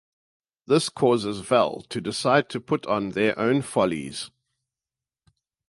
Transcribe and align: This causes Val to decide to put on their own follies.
This 0.65 0.89
causes 0.89 1.41
Val 1.41 1.81
to 1.83 2.01
decide 2.01 2.49
to 2.49 2.59
put 2.59 2.87
on 2.87 3.09
their 3.09 3.37
own 3.37 3.61
follies. 3.61 4.31